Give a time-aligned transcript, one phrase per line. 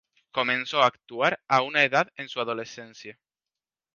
[0.31, 3.19] Comenzó a actuar a una edad en su adolescencia.